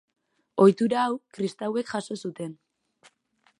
[0.63, 2.59] Ohitura hau kristauek jaso zuten.